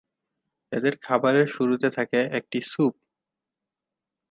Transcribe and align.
এদের 0.71 0.93
খাবারের 1.01 1.47
শুরুতে 1.47 1.87
থাকে 1.89 2.19
একটি 2.31 2.59
স্যুপ। 2.63 2.93